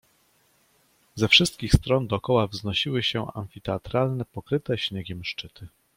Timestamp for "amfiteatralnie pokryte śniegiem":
3.33-5.23